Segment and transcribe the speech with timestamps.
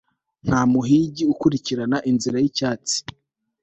[0.45, 2.97] Nta muhigi ukurikirana inzira yicyatsi